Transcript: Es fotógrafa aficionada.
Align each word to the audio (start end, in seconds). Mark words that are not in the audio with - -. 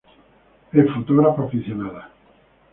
Es 0.73 0.89
fotógrafa 0.95 1.43
aficionada. 1.45 2.09